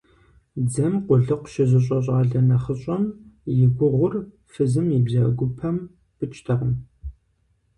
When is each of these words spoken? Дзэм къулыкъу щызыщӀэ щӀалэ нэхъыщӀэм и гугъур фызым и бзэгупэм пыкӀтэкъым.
Дзэм 0.65 0.93
къулыкъу 1.05 1.49
щызыщӀэ 1.51 1.97
щӀалэ 2.05 2.39
нэхъыщӀэм 2.49 3.03
и 3.53 3.55
гугъур 3.77 4.13
фызым 4.51 4.87
и 4.97 4.99
бзэгупэм 5.05 5.75
пыкӀтэкъым. 6.17 6.73